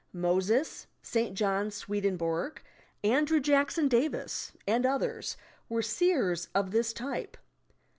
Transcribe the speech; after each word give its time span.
Moses, 0.13 0.87
St. 1.03 1.35
John, 1.37 1.69
Swedenborg, 1.69 2.63
Andrew 3.03 3.39
Jackson 3.39 3.87
Davis 3.87 4.51
and 4.67 4.83
others 4.83 5.37
were 5.69 5.83
seers 5.83 6.47
of 6.55 6.71
this 6.71 6.91
type. 6.91 7.37